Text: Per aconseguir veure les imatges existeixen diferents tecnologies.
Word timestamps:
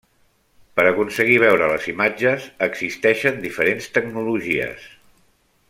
Per 0.77 0.85
aconseguir 0.91 1.35
veure 1.43 1.67
les 1.71 1.85
imatges 1.91 2.47
existeixen 2.69 3.39
diferents 3.45 3.91
tecnologies. 3.99 4.89